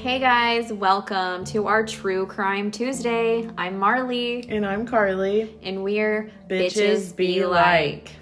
Hey 0.00 0.18
guys, 0.18 0.72
welcome 0.72 1.44
to 1.46 1.66
our 1.66 1.84
True 1.84 2.24
Crime 2.24 2.70
Tuesday. 2.70 3.46
I'm 3.58 3.78
Marley, 3.78 4.46
And 4.48 4.64
I'm 4.64 4.86
Carly. 4.86 5.54
and 5.62 5.84
we're 5.84 6.30
Bitches 6.48 7.14
Be 7.14 7.44
Like. 7.44 8.12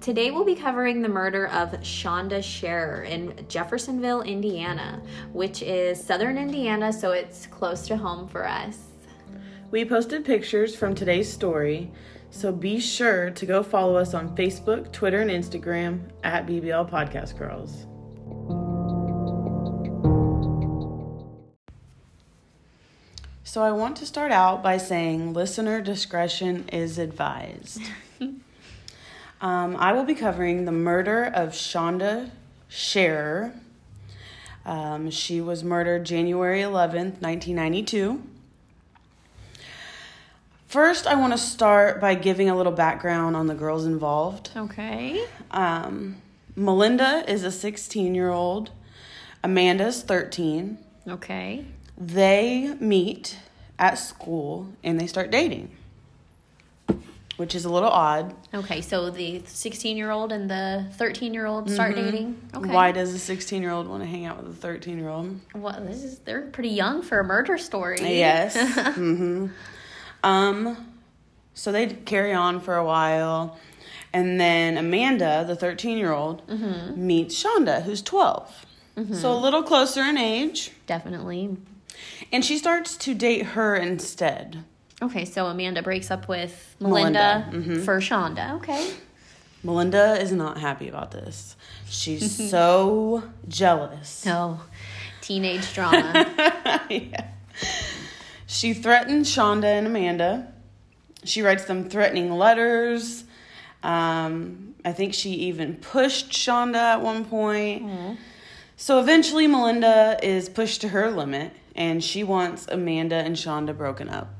Today 0.00 0.30
we'll 0.30 0.44
be 0.44 0.54
covering 0.54 1.02
the 1.02 1.08
murder 1.08 1.48
of 1.48 1.72
Shanda 1.80 2.42
Sharer 2.42 3.02
in 3.02 3.44
Jeffersonville, 3.48 4.22
Indiana, 4.22 5.02
which 5.32 5.62
is 5.62 6.02
southern 6.02 6.38
Indiana, 6.38 6.92
so 6.92 7.10
it's 7.10 7.46
close 7.46 7.88
to 7.88 7.96
home 7.96 8.28
for 8.28 8.46
us. 8.46 8.78
We 9.72 9.84
posted 9.84 10.24
pictures 10.24 10.76
from 10.76 10.94
today's 10.94 11.32
story, 11.32 11.90
so 12.30 12.52
be 12.52 12.78
sure 12.78 13.30
to 13.30 13.46
go 13.46 13.64
follow 13.64 13.96
us 13.96 14.14
on 14.14 14.36
Facebook, 14.36 14.92
Twitter, 14.92 15.20
and 15.22 15.30
Instagram 15.30 16.02
at 16.22 16.46
BBL 16.46 16.88
Podcast 16.88 17.36
Girls. 17.36 17.86
So 23.54 23.62
I 23.62 23.70
want 23.70 23.96
to 23.98 24.04
start 24.04 24.32
out 24.32 24.64
by 24.64 24.78
saying 24.78 25.32
listener 25.32 25.80
discretion 25.80 26.68
is 26.72 26.98
advised. 26.98 27.82
um, 28.20 29.76
I 29.76 29.92
will 29.92 30.02
be 30.02 30.16
covering 30.16 30.64
the 30.64 30.72
murder 30.72 31.22
of 31.22 31.50
Shanda 31.50 32.32
Sharer. 32.66 33.54
Um, 34.66 35.08
she 35.08 35.40
was 35.40 35.62
murdered 35.62 36.04
January 36.04 36.62
11th, 36.62 37.22
1992. 37.22 38.24
First, 40.66 41.06
I 41.06 41.14
want 41.14 41.32
to 41.32 41.38
start 41.38 42.00
by 42.00 42.16
giving 42.16 42.50
a 42.50 42.56
little 42.56 42.72
background 42.72 43.36
on 43.36 43.46
the 43.46 43.54
girls 43.54 43.86
involved. 43.86 44.50
Okay. 44.56 45.24
Um, 45.52 46.16
Melinda 46.56 47.22
is 47.28 47.44
a 47.44 47.52
16 47.52 48.16
year 48.16 48.30
old, 48.30 48.72
Amanda's 49.44 50.02
13. 50.02 50.76
Okay. 51.06 51.66
They 51.96 52.74
meet 52.80 53.38
at 53.78 53.94
school 53.98 54.68
and 54.82 55.00
they 55.00 55.06
start 55.06 55.30
dating, 55.30 55.70
which 57.36 57.54
is 57.54 57.64
a 57.64 57.70
little 57.70 57.88
odd. 57.88 58.34
Okay, 58.52 58.80
so 58.80 59.10
the 59.10 59.42
16 59.46 59.96
year 59.96 60.10
old 60.10 60.32
and 60.32 60.50
the 60.50 60.86
13 60.94 61.32
year 61.34 61.46
old 61.46 61.70
start 61.70 61.94
dating. 61.94 62.40
Okay. 62.54 62.70
Why 62.70 62.92
does 62.92 63.14
a 63.14 63.18
16 63.18 63.62
year 63.62 63.70
old 63.70 63.86
want 63.86 64.02
to 64.02 64.08
hang 64.08 64.26
out 64.26 64.42
with 64.42 64.52
a 64.52 64.56
13 64.56 64.98
year 64.98 65.08
old? 65.08 65.38
Well, 65.54 65.80
this 65.84 66.02
is 66.02 66.18
they're 66.18 66.42
pretty 66.42 66.70
young 66.70 67.02
for 67.02 67.20
a 67.20 67.24
murder 67.24 67.58
story. 67.58 67.98
Yes. 68.00 68.56
mm-hmm. 68.96 69.46
Um, 70.24 70.94
so 71.54 71.70
they 71.70 71.86
carry 71.86 72.32
on 72.32 72.60
for 72.60 72.76
a 72.76 72.84
while. 72.84 73.58
And 74.12 74.40
then 74.40 74.78
Amanda, 74.78 75.44
the 75.46 75.56
13 75.56 75.98
year 75.98 76.12
old, 76.12 76.48
meets 76.96 77.42
Shanda, 77.42 77.82
who's 77.82 78.00
12. 78.02 78.66
So 79.12 79.32
a 79.32 79.34
little 79.34 79.64
closer 79.64 80.02
in 80.02 80.16
age. 80.16 80.70
Definitely. 80.86 81.56
And 82.32 82.44
she 82.44 82.58
starts 82.58 82.96
to 82.98 83.14
date 83.14 83.46
her 83.46 83.74
instead. 83.74 84.64
Okay, 85.02 85.24
so 85.24 85.46
Amanda 85.46 85.82
breaks 85.82 86.10
up 86.10 86.28
with 86.28 86.76
Melinda, 86.80 87.48
Melinda, 87.52 87.80
for 87.82 87.98
Shanda. 87.98 88.54
Okay. 88.56 88.94
Melinda 89.62 90.20
is 90.20 90.30
not 90.32 90.58
happy 90.58 90.88
about 90.88 91.10
this. 91.10 91.56
She's 91.88 92.50
so 92.50 93.24
jealous. 93.48 94.24
No, 94.24 94.60
teenage 95.20 95.72
drama. 95.74 96.30
yeah. 96.90 97.28
She 98.46 98.72
threatens 98.72 99.28
Shanda 99.34 99.64
and 99.64 99.86
Amanda. 99.86 100.52
She 101.24 101.42
writes 101.42 101.64
them 101.64 101.88
threatening 101.88 102.30
letters. 102.30 103.24
Um, 103.82 104.74
I 104.84 104.92
think 104.92 105.14
she 105.14 105.30
even 105.30 105.76
pushed 105.76 106.30
Shanda 106.30 106.76
at 106.76 107.00
one 107.02 107.24
point. 107.24 108.18
So 108.76 109.00
eventually, 109.00 109.46
Melinda 109.46 110.18
is 110.22 110.48
pushed 110.48 110.80
to 110.82 110.88
her 110.88 111.10
limit 111.10 111.52
and 111.74 112.02
she 112.02 112.22
wants 112.24 112.66
Amanda 112.68 113.16
and 113.16 113.34
Shanda 113.36 113.76
broken 113.76 114.08
up. 114.08 114.34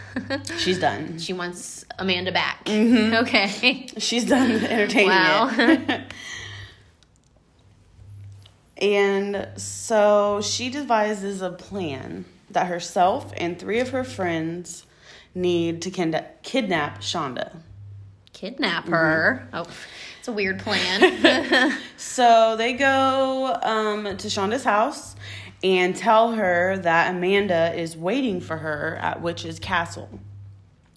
She's 0.58 0.78
done. 0.78 1.18
she 1.18 1.32
wants 1.32 1.84
Amanda 1.98 2.32
back. 2.32 2.60
Okay. 2.68 3.88
She's 3.98 4.24
done 4.24 4.50
entertaining 4.64 5.08
Wow. 5.08 5.50
it. 5.52 6.12
and 8.78 9.48
so 9.56 10.40
she 10.42 10.70
devises 10.70 11.42
a 11.42 11.50
plan 11.50 12.24
that 12.50 12.66
herself 12.66 13.32
and 13.36 13.58
three 13.58 13.80
of 13.80 13.90
her 13.90 14.04
friends 14.04 14.84
need 15.34 15.82
to 15.82 15.90
kidna- 15.90 16.26
kidnap 16.42 17.00
Shanda. 17.00 17.56
Kidnap 18.32 18.86
her. 18.88 19.48
Oh, 19.52 19.64
it's 20.18 20.28
a 20.28 20.32
weird 20.32 20.58
plan. 20.60 21.72
So 21.96 22.54
they 22.56 22.74
go 22.74 23.58
um, 23.62 24.04
to 24.04 24.28
Shanda's 24.28 24.64
house 24.64 25.16
and 25.62 25.96
tell 25.96 26.32
her 26.32 26.76
that 26.78 27.14
Amanda 27.14 27.74
is 27.74 27.96
waiting 27.96 28.40
for 28.40 28.56
her 28.58 28.96
at 29.00 29.20
Witch's 29.22 29.58
Castle, 29.58 30.08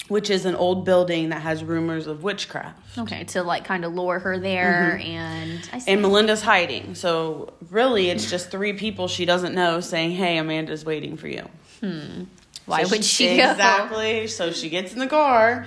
which 0.10 0.30
is 0.30 0.46
an 0.46 0.56
old 0.56 0.86
building 0.86 1.30
that 1.30 1.42
has 1.42 1.64
rumors 1.64 2.08
of 2.08 2.24
witchcraft. 2.24 2.98
okay, 2.98 3.24
to 3.26 3.42
like 3.44 3.64
kind 3.64 3.86
of 3.86 3.94
lure 3.94 4.20
her 4.20 4.38
there, 4.38 5.00
and 5.04 5.70
I 5.72 5.80
see. 5.80 5.92
And 5.92 6.02
Melinda's 6.02 6.42
hiding. 6.42 6.96
So 6.96 7.54
really, 7.70 8.10
it's 8.10 8.30
just 8.30 8.52
three 8.52 8.74
people 8.74 9.08
she 9.08 9.26
doesn't 9.26 9.56
know 9.56 9.80
saying, 9.80 10.12
"Hey, 10.12 10.38
Amanda's 10.38 10.84
waiting 10.84 11.16
for 11.18 11.28
you." 11.28 11.48
Hmm. 11.80 12.24
Why 12.66 12.84
So 12.84 12.90
would 12.92 13.06
she 13.06 13.38
go? 13.38 13.52
exactly? 13.52 14.28
So 14.28 14.52
she 14.52 14.70
gets 14.70 14.94
in 14.94 15.00
the 15.00 15.08
car, 15.08 15.66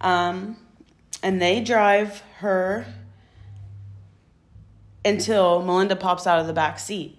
um, 0.00 0.56
and 1.22 1.40
they 1.40 1.60
drive 1.60 2.22
her 2.40 2.84
until 5.04 5.62
Melinda 5.62 5.96
pops 5.96 6.26
out 6.26 6.40
of 6.40 6.46
the 6.46 6.52
back 6.52 6.78
seat. 6.78 7.16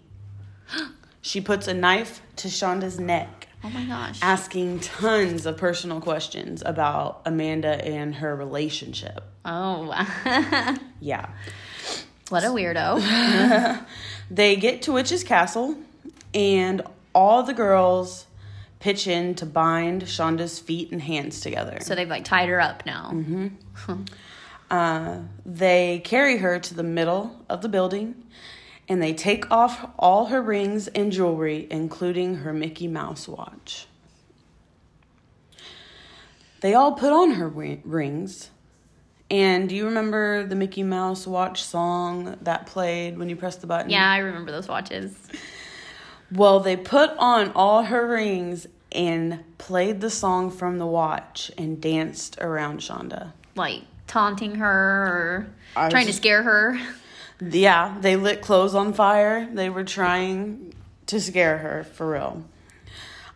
She 1.22 1.42
puts 1.42 1.68
a 1.68 1.74
knife 1.74 2.22
to 2.38 2.48
Shanda's 2.48 3.00
neck, 3.02 3.48
Oh 3.62 3.70
my 3.70 3.84
gosh. 3.84 4.20
asking 4.22 4.80
tons 4.80 5.46
of 5.46 5.58
personal 5.58 6.00
questions 6.00 6.64
about 6.66 7.22
Amanda 7.26 7.84
and 7.86 8.16
her 8.16 8.34
relationship. 8.34 9.24
Oh, 9.44 9.92
Yeah. 11.02 11.28
what 12.30 12.44
a 12.46 12.48
weirdo. 12.48 13.84
They 14.32 14.56
get 14.56 14.82
to 14.84 14.94
Witch's 14.94 15.24
Castle, 15.26 15.76
and 16.34 16.82
all 17.14 17.44
the 17.44 17.54
girls 17.54 18.26
pitch 18.80 19.06
in 19.08 19.36
to 19.36 19.46
bind 19.46 20.08
Shanda's 20.08 20.60
feet 20.60 20.92
and 20.92 21.02
hands 21.02 21.42
together. 21.42 21.80
So 21.82 21.94
they've 21.96 22.08
like 22.10 22.24
tied 22.26 22.48
her 22.48 22.62
up 22.62 22.86
now. 22.86 23.12
Uh, 24.70 25.20
they 25.46 26.00
carry 26.04 26.38
her 26.40 26.60
to 26.60 26.74
the 26.74 26.84
middle 26.84 27.34
of 27.50 27.62
the 27.62 27.70
building, 27.70 28.16
and 28.88 29.02
they 29.02 29.14
take 29.14 29.50
off 29.52 29.90
all 30.00 30.28
her 30.28 30.42
rings 30.42 30.88
and 30.90 31.12
jewelry, 31.12 31.68
including 31.70 32.36
her 32.36 32.54
Mickey 32.54 32.88
Mouse 32.88 33.28
watch. 33.28 33.88
They 36.62 36.74
all 36.74 36.94
put 36.94 37.12
on 37.12 37.32
her 37.32 37.48
rings. 37.48 38.50
And 39.30 39.68
do 39.68 39.76
you 39.76 39.86
remember 39.86 40.46
the 40.46 40.56
Mickey 40.56 40.84
Mouse 40.84 41.28
watch 41.28 41.64
song 41.64 42.38
that 42.42 42.66
played 42.66 43.18
when 43.18 43.28
you 43.28 43.36
pressed 43.36 43.62
the 43.62 43.68
button? 43.68 43.90
Yeah, 43.90 44.10
I 44.10 44.20
remember 44.20 44.52
those 44.52 44.70
watches. 44.70 45.16
Well, 46.32 46.62
they 46.62 46.78
put 46.78 47.12
on 47.18 47.52
all 47.52 47.84
her 47.84 48.08
rings 48.08 48.68
and 48.92 49.44
played 49.58 50.00
the 50.00 50.10
song 50.10 50.50
from 50.50 50.78
the 50.78 50.86
watch 50.86 51.52
and 51.58 51.82
danced 51.82 52.38
around 52.40 52.80
Shanda. 52.80 53.34
Like 53.56 53.84
taunting 54.08 54.56
her 54.56 54.68
or 54.68 55.48
I 55.76 55.90
trying 55.90 56.08
to 56.08 56.14
scare 56.14 56.42
her. 56.44 56.80
Yeah, 57.40 57.98
they 58.02 58.16
lit 58.16 58.42
clothes 58.42 58.76
on 58.76 58.94
fire. 58.94 59.48
They 59.52 59.70
were 59.70 59.84
trying 59.84 60.74
to 61.08 61.22
scare 61.22 61.60
her 61.60 61.84
for 61.84 62.12
real. 62.12 62.44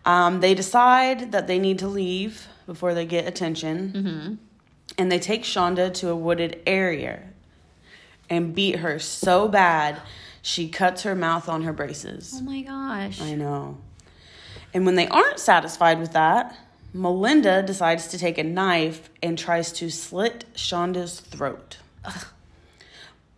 Um, 0.06 0.40
they 0.40 0.56
decide 0.56 1.32
that 1.32 1.48
they 1.48 1.60
need 1.60 1.80
to 1.80 1.88
leave 1.88 2.48
before 2.66 2.94
they 2.94 3.06
get 3.06 3.28
attention. 3.28 3.94
Mm-hmm. 3.94 4.34
And 4.98 5.12
they 5.12 5.20
take 5.20 5.44
Shanda 5.44 5.94
to 5.96 6.10
a 6.10 6.16
wooded 6.16 6.62
area 6.66 7.22
and 8.30 8.56
beat 8.56 8.78
her 8.78 9.00
so 9.00 9.48
bad 9.48 10.02
she 10.42 10.70
cuts 10.70 11.04
her 11.04 11.16
mouth 11.16 11.48
on 11.48 11.64
her 11.64 11.74
braces. 11.74 12.34
Oh 12.38 12.42
my 12.42 12.62
gosh. 12.62 13.22
I 13.22 13.36
know. 13.36 13.78
And 14.74 14.86
when 14.86 14.96
they 14.96 15.08
aren't 15.08 15.40
satisfied 15.40 16.00
with 16.00 16.14
that, 16.14 16.58
Melinda 16.94 17.62
decides 17.62 18.08
to 18.08 18.18
take 18.18 18.38
a 18.38 18.44
knife 18.44 19.10
and 19.22 19.38
tries 19.38 19.72
to 19.74 19.90
slit 19.90 20.46
Shanda's 20.56 21.20
throat. 21.20 21.78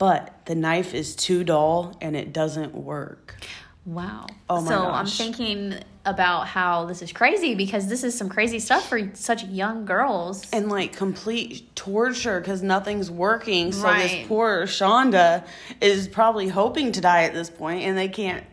But 0.04 0.34
the 0.48 0.56
knife 0.56 0.94
is 0.94 1.16
too 1.16 1.46
dull 1.46 1.96
and 2.02 2.14
it 2.14 2.34
doesn't 2.34 2.76
work. 2.76 3.38
Wow. 3.86 4.28
Oh 4.50 4.60
my 4.60 4.68
so 4.68 4.86
I'm 4.86 5.06
thinking 5.06 5.76
about 6.04 6.46
how 6.46 6.84
this 6.88 7.02
is 7.02 7.14
crazy 7.14 7.56
because 7.56 7.88
this 7.88 8.04
is 8.04 8.14
some 8.14 8.28
crazy 8.28 8.60
stuff 8.60 8.90
for 8.90 9.10
such 9.14 9.46
young 9.46 9.86
girls. 9.86 10.52
And 10.52 10.68
like 10.68 10.94
complete 10.94 11.74
torture 11.74 12.42
because 12.42 12.62
nothing's 12.62 13.10
working. 13.10 13.72
So 13.72 13.86
Right. 13.86 14.02
this 14.02 14.28
poor 14.28 14.64
Shanda 14.64 15.46
is 15.80 16.10
probably 16.10 16.50
hoping 16.50 16.92
to 16.92 17.00
die 17.00 17.24
at 17.24 17.34
this 17.34 17.50
point 17.50 17.86
and 17.86 17.98
they 17.98 18.10
can't 18.10 18.44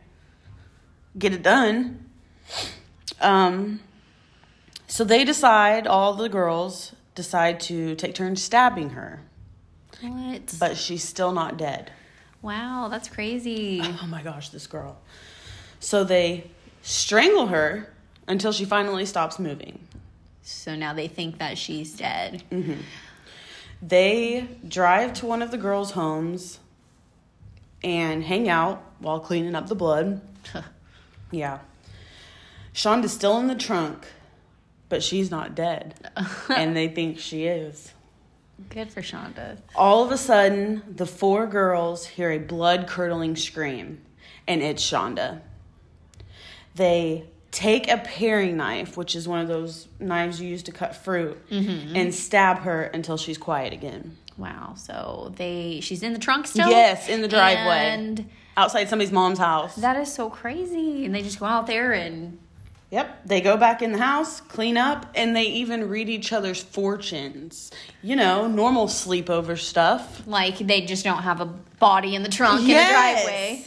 get 1.18 1.32
it 1.32 1.42
done. 1.42 2.08
Um, 3.20 3.80
so 4.86 5.02
they 5.02 5.24
decide, 5.24 5.88
all 5.88 6.14
the 6.14 6.28
girls 6.28 6.94
decide 7.16 7.58
to 7.62 7.96
take 7.96 8.14
turns 8.14 8.40
stabbing 8.40 8.90
her. 8.90 9.22
What? 10.00 10.54
but 10.58 10.76
she's 10.76 11.04
still 11.04 11.32
not 11.32 11.56
dead. 11.56 11.92
wow, 12.42 12.88
that's 12.90 13.08
crazy. 13.08 13.80
Oh 13.82 14.06
my 14.06 14.22
gosh, 14.22 14.48
this 14.48 14.66
girl. 14.66 14.98
So 15.78 16.04
they 16.04 16.50
strangle 16.82 17.48
her 17.48 17.92
until 18.26 18.52
she 18.52 18.64
finally 18.64 19.04
stops 19.06 19.38
moving. 19.38 19.78
So 20.42 20.74
now 20.74 20.92
they 20.94 21.08
think 21.08 21.38
that 21.38 21.58
she's 21.58 21.94
dead. 21.96 22.42
Mm-hmm. 22.50 22.80
They 23.82 24.48
drive 24.66 25.14
to 25.14 25.26
one 25.26 25.42
of 25.42 25.50
the 25.50 25.56
girls' 25.58 25.92
homes 25.92 26.58
and 27.82 28.22
hang 28.22 28.48
out 28.48 28.82
while 28.98 29.20
cleaning 29.20 29.54
up 29.54 29.68
the 29.68 29.74
blood. 29.74 30.20
Yeah. 31.30 31.60
Shanda's 32.72 33.12
still 33.12 33.38
in 33.38 33.46
the 33.46 33.54
trunk, 33.54 34.06
but 34.88 35.02
she's 35.02 35.30
not 35.30 35.54
dead. 35.54 35.94
and 36.48 36.76
they 36.76 36.88
think 36.88 37.18
she 37.18 37.44
is. 37.44 37.92
Good 38.68 38.92
for 38.92 39.02
Shanda. 39.02 39.58
All 39.74 40.04
of 40.04 40.12
a 40.12 40.18
sudden, 40.18 40.82
the 40.88 41.06
four 41.06 41.46
girls 41.46 42.06
hear 42.06 42.30
a 42.30 42.38
blood 42.38 42.86
curdling 42.86 43.36
scream, 43.36 44.00
and 44.46 44.62
it's 44.62 44.82
Shanda. 44.82 45.40
They 46.74 47.24
take 47.50 47.90
a 47.90 47.98
paring 47.98 48.56
knife, 48.56 48.96
which 48.96 49.16
is 49.16 49.26
one 49.26 49.40
of 49.40 49.48
those 49.48 49.88
knives 49.98 50.40
you 50.40 50.48
use 50.48 50.62
to 50.64 50.72
cut 50.72 50.94
fruit, 50.94 51.38
mm-hmm. 51.48 51.96
and 51.96 52.14
stab 52.14 52.58
her 52.58 52.84
until 52.84 53.16
she's 53.16 53.38
quiet 53.38 53.72
again. 53.72 54.16
Wow. 54.36 54.74
So 54.76 55.32
they 55.36 55.80
she's 55.80 56.02
in 56.02 56.12
the 56.12 56.18
trunk 56.18 56.46
still? 56.46 56.68
Yes, 56.68 57.08
in 57.08 57.22
the 57.22 57.28
driveway. 57.28 57.90
And 57.92 58.30
Outside 58.56 58.88
somebody's 58.88 59.12
mom's 59.12 59.38
house. 59.38 59.76
that 59.76 59.96
is 59.96 60.12
so 60.12 60.28
crazy. 60.28 61.04
And 61.04 61.14
they 61.14 61.22
just 61.22 61.38
go 61.38 61.46
out 61.46 61.66
there 61.66 61.92
and 61.92 62.38
Yep. 62.90 63.26
They 63.26 63.40
go 63.40 63.56
back 63.56 63.82
in 63.82 63.92
the 63.92 63.98
house, 63.98 64.40
clean 64.40 64.76
up, 64.76 65.06
and 65.14 65.34
they 65.36 65.44
even 65.44 65.88
read 65.88 66.08
each 66.08 66.32
other's 66.32 66.62
fortunes. 66.62 67.70
You 68.02 68.16
know, 68.16 68.48
normal 68.48 68.88
sleepover 68.88 69.56
stuff. 69.58 70.26
like 70.26 70.58
they 70.58 70.80
just 70.82 71.04
don't 71.04 71.22
have 71.22 71.40
a 71.40 71.46
body 71.46 72.14
in 72.14 72.22
the 72.22 72.28
trunk 72.28 72.62
in 72.62 72.66
the 72.66 72.72
driveway. 72.72 73.64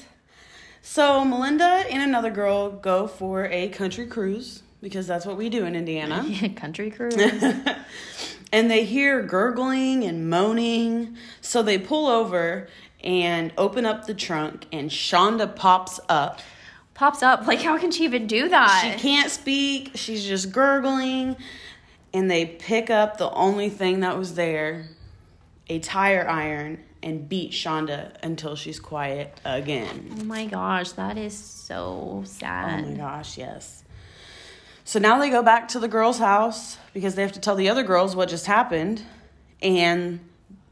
So 0.82 1.24
Melinda 1.24 1.86
and 1.90 2.04
another 2.04 2.30
girl 2.30 2.70
go 2.70 3.08
for 3.08 3.46
a 3.46 3.70
country 3.70 4.06
cruise 4.06 4.64
because 4.82 5.08
that's 5.08 5.26
what 5.26 5.38
we 5.38 5.48
do 5.50 5.64
in 5.64 5.76
Indiana. 5.76 6.26
Country 6.58 6.92
cruise. 6.92 7.16
and 8.52 8.70
they 8.70 8.84
hear 8.84 9.22
gurgling 9.22 10.04
and 10.04 10.30
moaning. 10.30 11.16
So 11.40 11.64
they 11.64 11.78
pull 11.80 12.08
over 12.08 12.68
and 13.02 13.54
open 13.58 13.86
up 13.86 14.08
the 14.08 14.14
trunk, 14.14 14.66
and 14.72 14.90
Shanda 14.90 15.56
pops 15.56 16.02
up. 16.10 16.42
Pops 16.94 17.24
up. 17.24 17.48
Like 17.48 17.62
how 17.62 17.78
can 17.78 17.92
she 17.92 18.04
even 18.04 18.28
do 18.28 18.50
that? 18.50 18.82
She 18.82 19.00
can't 19.02 19.32
speak, 19.32 19.92
she's 19.96 20.26
just 20.26 20.52
gurgling. 20.52 21.36
And 22.14 22.30
they 22.30 22.46
pick 22.46 22.90
up 22.90 23.18
the 23.18 23.32
only 23.32 23.70
thing 23.70 24.02
that 24.02 24.18
was 24.18 24.36
there 24.36 24.86
a 25.68 25.80
tire 25.80 26.28
iron 26.28 26.84
and 27.02 27.28
beat 27.28 27.52
Shanda 27.52 28.16
until 28.24 28.56
she's 28.56 28.80
quiet 28.80 29.40
again. 29.44 30.16
Oh 30.20 30.24
my 30.24 30.46
gosh, 30.46 30.92
that 30.94 31.18
is 31.18 31.36
so 31.36 32.24
sad. 32.26 32.84
Oh 32.84 32.88
my 32.88 32.96
gosh, 32.96 33.38
yes. 33.38 33.84
So 34.86 35.00
now 35.00 35.20
they 35.20 35.30
go 35.30 35.42
back 35.44 35.70
to 35.70 35.80
the 35.80 35.88
girl's 35.88 36.20
house 36.20 36.78
because 36.94 37.16
they 37.16 37.22
have 37.22 37.32
to 37.34 37.40
tell 37.40 37.56
the 37.56 37.70
other 37.70 37.84
girls 37.84 38.16
what 38.16 38.30
just 38.30 38.46
happened. 38.46 39.02
And 39.62 40.20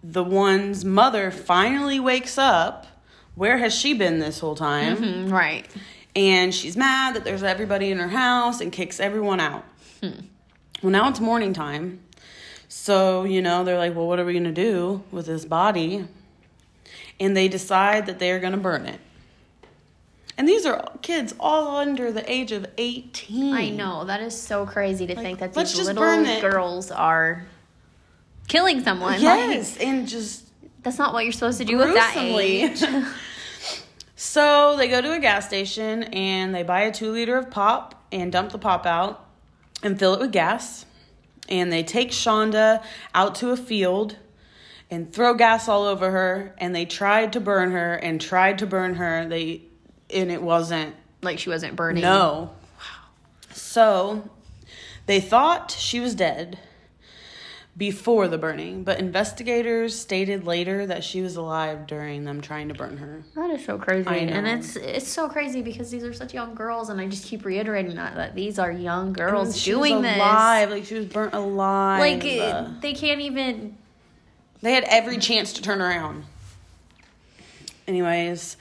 the 0.03 0.23
one's 0.23 0.83
mother 0.83 1.31
finally 1.31 1.99
wakes 1.99 2.37
up. 2.37 2.87
Where 3.35 3.57
has 3.57 3.73
she 3.73 3.93
been 3.93 4.19
this 4.19 4.39
whole 4.39 4.55
time? 4.55 4.97
Mm, 4.97 5.31
right. 5.31 5.65
And 6.15 6.53
she's 6.53 6.75
mad 6.75 7.15
that 7.15 7.23
there's 7.23 7.43
everybody 7.43 7.89
in 7.91 7.99
her 7.99 8.09
house 8.09 8.59
and 8.61 8.71
kicks 8.71 8.99
everyone 8.99 9.39
out. 9.39 9.63
Hmm. 10.01 10.11
Well, 10.83 10.91
now 10.91 11.09
it's 11.09 11.19
morning 11.19 11.53
time. 11.53 12.01
So, 12.67 13.23
you 13.23 13.41
know, 13.41 13.63
they're 13.63 13.77
like, 13.77 13.95
well, 13.95 14.07
what 14.07 14.19
are 14.19 14.25
we 14.25 14.33
going 14.33 14.43
to 14.45 14.51
do 14.51 15.03
with 15.11 15.25
this 15.25 15.45
body? 15.45 16.07
And 17.19 17.35
they 17.37 17.47
decide 17.47 18.05
that 18.07 18.19
they 18.19 18.31
are 18.31 18.39
going 18.39 18.53
to 18.53 18.59
burn 18.59 18.85
it. 18.85 18.99
And 20.37 20.47
these 20.47 20.65
are 20.65 20.83
kids 21.01 21.35
all 21.39 21.77
under 21.77 22.11
the 22.11 22.29
age 22.31 22.51
of 22.51 22.65
18. 22.77 23.53
I 23.53 23.69
know. 23.69 24.05
That 24.05 24.21
is 24.21 24.39
so 24.39 24.65
crazy 24.65 25.05
to 25.07 25.15
think 25.15 25.39
that 25.39 25.53
these 25.53 25.77
little 25.77 26.41
girls 26.41 26.89
are 26.91 27.45
killing 28.47 28.83
someone. 28.83 29.13
Like, 29.13 29.21
Yes, 29.21 29.77
and 29.77 30.07
just 30.07 30.47
that's 30.81 30.97
not 30.97 31.13
what 31.13 31.25
you're 31.25 31.33
supposed 31.33 31.59
to 31.59 31.65
do 31.65 31.81
at 31.81 31.93
that 31.93 32.15
age. 32.17 32.81
so 34.23 34.75
they 34.77 34.87
go 34.87 35.01
to 35.01 35.13
a 35.13 35.19
gas 35.19 35.47
station 35.47 36.03
and 36.03 36.53
they 36.53 36.61
buy 36.61 36.81
a 36.81 36.91
two 36.91 37.11
liter 37.11 37.39
of 37.39 37.49
pop 37.49 38.05
and 38.11 38.31
dump 38.31 38.51
the 38.51 38.59
pop 38.59 38.85
out 38.85 39.27
and 39.81 39.97
fill 39.97 40.13
it 40.13 40.19
with 40.19 40.31
gas. 40.31 40.85
And 41.49 41.73
they 41.73 41.81
take 41.81 42.11
Shanda 42.11 42.83
out 43.15 43.33
to 43.37 43.49
a 43.49 43.57
field 43.57 44.17
and 44.91 45.11
throw 45.11 45.33
gas 45.33 45.67
all 45.67 45.85
over 45.85 46.11
her. 46.11 46.53
And 46.59 46.75
they 46.75 46.85
tried 46.85 47.33
to 47.33 47.39
burn 47.39 47.71
her 47.71 47.95
and 47.95 48.21
tried 48.21 48.59
to 48.59 48.67
burn 48.67 48.93
her. 48.93 49.27
They 49.27 49.63
and 50.13 50.31
it 50.31 50.43
wasn't 50.43 50.95
like 51.23 51.39
she 51.39 51.49
wasn't 51.49 51.75
burning. 51.75 52.03
no. 52.03 52.51
Wow. 52.77 53.09
So 53.53 54.29
they 55.07 55.19
thought 55.19 55.71
she 55.71 55.99
was 55.99 56.13
dead 56.13 56.59
before 57.77 58.27
the 58.27 58.37
burning, 58.37 58.83
but 58.83 58.99
investigators 58.99 59.97
stated 59.97 60.45
later 60.45 60.85
that 60.85 61.03
she 61.03 61.21
was 61.21 61.37
alive 61.37 61.87
during 61.87 62.25
them 62.25 62.41
trying 62.41 62.67
to 62.67 62.73
burn 62.73 62.97
her. 62.97 63.23
That 63.35 63.49
is 63.51 63.63
so 63.65 63.77
crazy. 63.77 64.09
And 64.09 64.45
it's 64.45 64.75
it's 64.75 65.07
so 65.07 65.29
crazy 65.29 65.61
because 65.61 65.89
these 65.89 66.03
are 66.03 66.13
such 66.13 66.33
young 66.33 66.53
girls 66.53 66.89
and 66.89 66.99
I 66.99 67.07
just 67.07 67.25
keep 67.25 67.45
reiterating 67.45 67.95
that 67.95 68.15
that 68.15 68.35
these 68.35 68.59
are 68.59 68.71
young 68.71 69.13
girls 69.13 69.57
she 69.57 69.71
doing 69.71 69.95
was 69.95 70.03
this. 70.03 70.15
alive, 70.17 70.69
like 70.69 70.85
she 70.85 70.95
was 70.95 71.05
burnt 71.05 71.33
alive. 71.33 71.99
Like 72.01 72.25
it- 72.25 72.81
they 72.81 72.93
can't 72.93 73.21
even 73.21 73.77
they 74.61 74.73
had 74.73 74.83
every 74.83 75.17
chance 75.17 75.53
to 75.53 75.61
turn 75.61 75.81
around. 75.81 76.25
Anyways, 77.87 78.57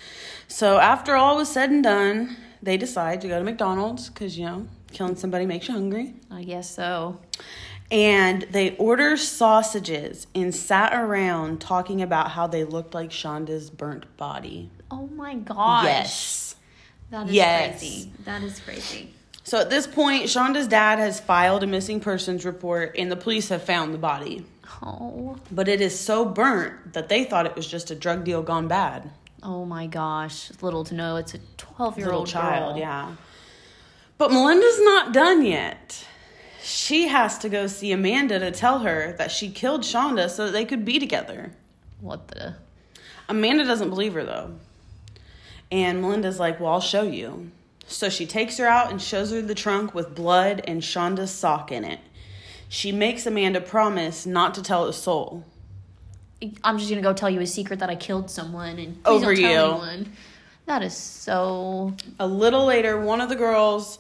so 0.49 0.79
after 0.79 1.15
all 1.15 1.37
was 1.37 1.49
said 1.51 1.71
and 1.71 1.83
done, 1.85 2.37
they 2.63 2.77
decide 2.77 3.21
to 3.23 3.29
go 3.29 3.39
to 3.39 3.45
McDonald's 3.45 4.09
because 4.09 4.39
you 4.39 4.47
know 4.47 4.67
killing 4.93 5.17
somebody 5.17 5.47
makes 5.47 5.69
you 5.69 5.75
hungry. 5.75 6.15
I 6.31 6.43
guess 6.45 6.71
so. 6.71 7.21
And 7.91 8.43
they 8.51 8.77
order 8.77 9.17
sausages 9.17 10.27
and 10.35 10.55
sat 10.55 10.93
around 10.95 11.61
talking 11.61 12.01
about 12.03 12.31
how 12.31 12.47
they 12.47 12.63
looked 12.65 12.95
like 12.95 13.11
Shanda's 13.11 13.69
burnt 13.69 14.17
body. 14.17 14.71
Oh 14.91 15.09
my 15.09 15.35
gosh. 15.35 15.85
Yes. 15.85 16.57
That 17.11 17.27
is 17.29 17.33
Yes. 17.35 17.79
crazy. 17.81 18.13
That 18.25 18.43
is 18.43 18.61
crazy. 18.61 19.15
So 19.43 19.59
at 19.61 19.71
this 19.71 19.89
point, 19.89 20.29
Shanda's 20.29 20.69
dad 20.69 21.01
has 21.01 21.19
filed 21.19 21.65
a 21.65 21.67
missing 21.67 21.99
persons 21.99 22.45
report 22.45 22.95
and 22.97 23.11
the 23.11 23.17
police 23.17 23.49
have 23.49 23.65
found 23.65 23.93
the 23.93 23.99
body. 23.99 24.47
Oh. 24.83 25.37
But 25.51 25.67
it 25.67 25.81
is 25.81 25.99
so 25.99 26.25
burnt 26.25 26.93
that 26.93 27.09
they 27.09 27.25
thought 27.25 27.47
it 27.47 27.57
was 27.57 27.67
just 27.67 27.91
a 27.91 27.97
drug 27.97 28.23
deal 28.25 28.43
gone 28.43 28.69
bad. 28.69 29.11
Oh 29.43 29.65
my 29.65 29.89
gosh. 29.89 30.53
Little 30.63 30.85
to 30.85 30.95
know 30.95 31.17
it's 31.17 31.35
a 31.35 31.39
12 31.57 31.99
year 31.99 32.13
old 32.13 32.29
child, 32.29 32.75
girl. 32.75 32.79
yeah. 32.81 33.15
But 34.17 34.31
Melinda's 34.31 34.81
not 34.81 35.13
done 35.13 35.45
yet. 35.45 36.07
She 36.63 37.09
has 37.09 37.39
to 37.39 37.49
go 37.49 37.67
see 37.67 37.93
Amanda 37.93 38.39
to 38.39 38.51
tell 38.51 38.81
her 38.81 39.15
that 39.19 39.31
she 39.31 39.51
killed 39.51 39.83
Shanda 39.83 40.29
so 40.29 40.47
that 40.47 40.53
they 40.53 40.65
could 40.65 40.85
be 40.85 40.99
together. 40.99 41.53
What 42.01 42.29
the? 42.29 42.57
Amanda 43.29 43.65
doesn't 43.65 43.91
believe 43.91 44.15
her 44.15 44.25
though. 44.25 44.53
And 45.73 46.03
Melinda's 46.03 46.39
like, 46.41 46.61
Well, 46.61 46.73
I'll 46.73 46.81
show 46.81 47.03
you. 47.03 47.51
So 47.87 48.09
she 48.09 48.27
takes 48.27 48.59
her 48.59 48.67
out 48.67 48.91
and 48.91 49.01
shows 49.01 49.31
her 49.33 49.43
the 49.43 49.55
trunk 49.55 49.95
with 49.95 50.15
blood 50.15 50.63
and 50.67 50.83
Shanda's 50.83 51.31
sock 51.33 51.73
in 51.73 51.85
it. 51.85 52.01
She 52.69 52.93
makes 52.93 53.27
Amanda 53.27 53.61
promise 53.61 54.27
not 54.27 54.55
to 54.55 54.63
tell 54.63 54.87
a 54.87 54.93
soul. 54.93 55.45
I'm 56.65 56.79
just 56.79 56.89
gonna 56.91 57.03
go 57.03 57.13
tell 57.13 57.31
you 57.31 57.41
a 57.41 57.47
secret 57.47 57.81
that 57.81 57.91
I 57.91 57.97
killed 57.97 58.31
someone 58.31 58.79
and 58.79 59.03
please 59.03 59.11
Over 59.11 59.35
don't 59.35 59.43
tell 59.43 59.77
you. 59.77 59.83
anyone. 59.83 60.13
That 60.67 60.83
is 60.83 60.97
so. 60.97 61.95
A 62.19 62.27
little 62.27 62.65
later, 62.65 63.01
one 63.01 63.21
of 63.21 63.29
the 63.29 63.35
girls, 63.35 63.99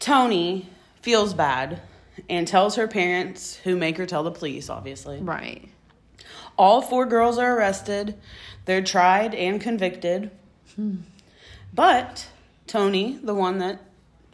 Toni, 0.00 0.68
feels 1.04 1.34
bad 1.34 1.82
and 2.30 2.48
tells 2.48 2.76
her 2.76 2.88
parents, 2.88 3.56
who 3.64 3.76
make 3.76 3.98
her 3.98 4.06
tell 4.06 4.22
the 4.22 4.30
police, 4.30 4.70
obviously. 4.70 5.20
Right. 5.20 5.68
All 6.56 6.80
four 6.80 7.04
girls 7.06 7.36
are 7.38 7.56
arrested. 7.58 8.14
They're 8.64 8.82
tried 8.82 9.34
and 9.34 9.60
convicted. 9.60 10.30
But 11.72 12.28
Toni, 12.66 13.18
the 13.22 13.34
one 13.34 13.58
that 13.58 13.80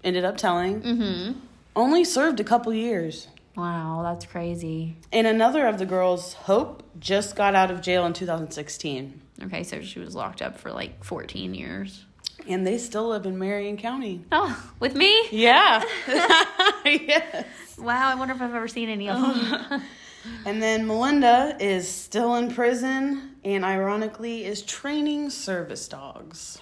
ended 0.04 0.24
up 0.24 0.36
telling, 0.36 0.82
Mm-hmm. 0.82 1.38
only 1.74 2.04
served 2.04 2.38
a 2.40 2.44
couple 2.44 2.72
years. 2.72 3.28
Wow, 3.56 4.00
that's 4.04 4.26
crazy. 4.26 4.96
And 5.12 5.26
another 5.26 5.66
of 5.66 5.78
the 5.78 5.86
girls, 5.86 6.34
Hope, 6.34 6.82
just 7.00 7.34
got 7.34 7.54
out 7.54 7.70
of 7.70 7.80
jail 7.80 8.06
in 8.06 8.12
2016. 8.12 9.20
Okay, 9.44 9.64
so 9.64 9.80
she 9.82 9.98
was 9.98 10.14
locked 10.14 10.40
up 10.42 10.58
for 10.58 10.70
like 10.70 11.02
14 11.02 11.54
years. 11.54 12.04
And 12.48 12.66
they 12.66 12.78
still 12.78 13.08
live 13.08 13.26
in 13.26 13.38
Marion 13.38 13.76
County. 13.76 14.24
Oh, 14.32 14.70
with 14.80 14.94
me? 14.94 15.28
Yeah. 15.30 15.82
yes. 16.90 17.46
Wow, 17.78 18.08
I 18.10 18.14
wonder 18.14 18.34
if 18.34 18.42
I've 18.42 18.54
ever 18.54 18.68
seen 18.68 18.88
any 18.88 19.08
of 19.08 19.18
them. 19.20 19.82
And 20.44 20.62
then 20.62 20.86
Melinda 20.86 21.56
is 21.58 21.88
still 21.90 22.34
in 22.34 22.52
prison 22.52 23.36
and 23.42 23.64
ironically 23.64 24.44
is 24.44 24.60
training 24.60 25.30
service 25.30 25.88
dogs. 25.88 26.58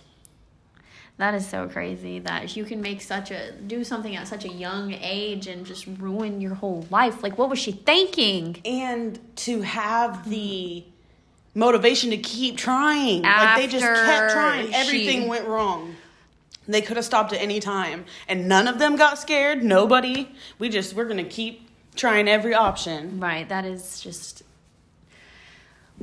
that 1.17 1.35
is 1.35 1.45
so 1.45 1.69
crazy 1.69 2.21
that 2.21 2.57
you 2.57 2.65
can 2.65 2.81
make 2.81 3.01
such 3.01 3.33
a 3.33 3.51
do 3.51 3.83
something 3.83 4.15
at 4.15 4.29
such 4.29 4.45
a 4.45 4.49
young 4.49 4.93
age 4.93 5.49
and 5.49 5.67
just 5.67 5.89
ruin 5.99 6.41
your 6.41 6.55
whole 6.55 6.87
life. 6.89 7.21
Like, 7.25 7.37
what 7.37 7.51
was 7.51 7.59
she 7.59 7.73
thinking? 7.73 8.61
And 8.65 9.19
to 9.39 9.63
have 9.63 10.31
the 10.31 10.85
motivation 11.53 12.11
to 12.11 12.19
keep 12.19 12.57
trying. 12.57 13.23
like 13.23 13.57
they 13.57 13.67
just 13.67 13.85
kept 13.85 14.33
trying. 14.33 14.73
Everything 14.73 15.23
she- 15.23 15.29
went 15.29 15.49
wrong. 15.49 15.97
They 16.69 16.83
could 16.83 16.97
have 16.97 17.07
stopped 17.07 17.33
at 17.33 17.41
any 17.41 17.61
time, 17.61 18.05
and 18.29 18.47
none 18.47 18.69
of 18.69 18.79
them 18.79 18.97
got 18.97 19.19
scared. 19.19 19.65
Nobody. 19.65 20.31
We 20.59 20.69
just 20.69 20.95
we're 20.95 21.09
gonna 21.09 21.25
keep 21.25 21.71
trying 21.97 22.29
every 22.29 22.53
option. 22.55 23.19
Right. 23.19 23.49
That 23.49 23.65
is 23.65 24.01
just 24.03 24.43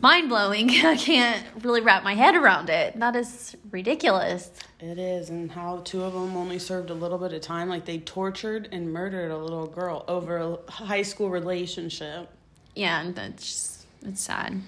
mind 0.02 0.28
blowing. 0.28 0.70
I 0.86 0.98
can't 0.98 1.46
really 1.64 1.82
wrap 1.82 2.04
my 2.04 2.16
head 2.16 2.36
around 2.36 2.72
it. 2.72 3.00
That 3.00 3.16
is 3.16 3.56
ridiculous. 3.70 4.50
It 4.80 4.98
is, 4.98 5.30
and 5.30 5.52
how 5.52 5.82
two 5.86 6.04
of 6.04 6.14
them 6.14 6.36
only 6.36 6.58
served 6.58 6.90
a 6.90 6.96
little 6.96 7.20
bit 7.20 7.32
of 7.32 7.42
time. 7.42 7.70
Like 7.70 7.86
they 7.86 8.00
tortured 8.00 8.68
and 8.72 8.92
murdered 8.92 9.32
a 9.32 9.38
little 9.38 9.68
girl 9.68 10.04
over 10.08 10.38
a 10.38 10.72
high 10.72 11.04
school 11.04 11.30
relationship. 11.30 12.30
Yeah, 12.76 13.02
and 13.02 13.16
that's 13.16 13.44
just, 13.44 13.86
it's 14.02 14.22
sad. 14.22 14.62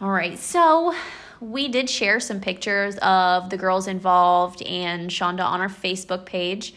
All 0.00 0.10
right, 0.10 0.38
so 0.38 0.94
we 1.40 1.68
did 1.68 1.88
share 1.88 2.20
some 2.20 2.40
pictures 2.40 2.96
of 2.98 3.50
the 3.50 3.56
girls 3.56 3.86
involved 3.86 4.62
and 4.62 5.10
Shanda 5.10 5.44
on 5.44 5.60
our 5.60 5.68
Facebook 5.68 6.26
page 6.26 6.74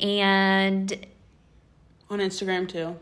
and 0.00 0.92
On 2.08 2.18
Instagram 2.18 2.68
too. 2.68 2.96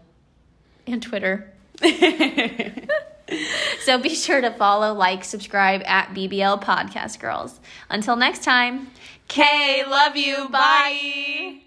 and 0.86 1.02
Twitter. 1.02 1.52
So 3.80 3.98
be 3.98 4.14
sure 4.14 4.40
to 4.40 4.50
follow, 4.50 4.94
like, 4.94 5.22
subscribe 5.22 5.82
at 5.84 6.14
BBL 6.14 6.62
Podcast 6.62 7.20
Girls. 7.20 7.60
Until 7.90 8.16
next 8.16 8.42
time, 8.42 8.88
K, 9.28 9.84
love 9.86 10.16
you. 10.16 10.48
Bye. 10.48 11.60